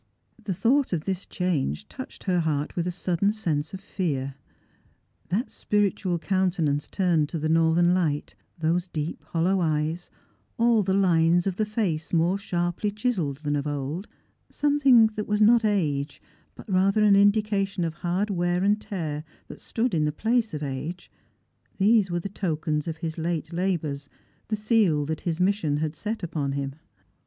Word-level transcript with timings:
The 0.43 0.55
thought 0.55 0.93
of 0.93 1.05
this 1.05 1.27
change 1.27 1.87
touched 1.87 2.23
her 2.23 2.39
heart 2.39 2.75
with 2.75 2.87
a 2.87 2.91
sud 2.91 3.19
den 3.19 3.31
sense 3.31 3.71
of 3.71 3.79
fear. 3.79 4.33
That 5.29 5.49
spii 5.49 5.93
itual 5.93 6.19
countenance 6.19 6.87
turned 6.87 7.29
to 7.29 7.37
the 7.37 7.47
northern 7.47 7.93
light, 7.93 8.33
those 8.57 8.87
deep 8.87 9.21
hollow 9.25 9.59
eyes, 9.61 10.09
all 10.57 10.81
the 10.81 10.95
lines 10.95 11.45
of 11.45 11.57
the 11.57 11.67
face 11.67 12.13
more 12.13 12.37
8harY)ly 12.37 12.95
chiselled 12.95 13.43
than 13.43 13.55
of 13.55 13.67
old, 13.67 14.07
something 14.49 15.05
that 15.17 15.27
was 15.27 15.39
not 15.39 15.61
Strangers 15.61 16.19
and 16.19 16.19
Pilgrims. 16.55 16.55
283 16.55 16.55
Bge, 16.55 16.55
but 16.55 16.83
rather 16.83 17.07
an 17.07 17.15
indication 17.15 17.83
of 17.83 17.93
hard 17.93 18.31
wear 18.31 18.63
and 18.63 18.81
tear 18.81 19.23
that 19.49 19.61
stood 19.61 19.93
in 19.93 20.05
the 20.05 20.11
place 20.11 20.55
of 20.55 20.61
age^these 20.61 22.09
were 22.09 22.19
the 22.19 22.27
tokens 22.27 22.87
of 22.87 22.97
his 22.97 23.19
late 23.19 23.53
labours, 23.53 24.09
the 24.47 24.55
seal 24.55 25.05
that 25.05 25.21
his 25.21 25.39
mission 25.39 25.77
had 25.77 25.95
set 25.95 26.23
upon 26.23 26.53
him. 26.53 26.73